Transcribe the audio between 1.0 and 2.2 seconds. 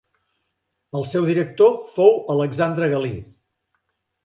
seu director fou